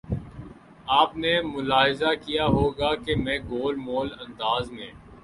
آپ 0.91 1.15
نے 1.17 1.33
ملاحظہ 1.43 2.13
کیا 2.21 2.45
ہو 2.47 2.69
گا 2.69 2.93
کہ 2.95 3.15
میں 3.15 3.37
گول 3.49 3.75
مول 3.77 4.09
انداز 4.19 4.71
میں 4.71 4.91